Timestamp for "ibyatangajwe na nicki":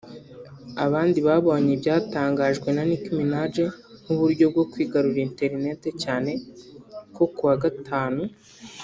1.77-3.09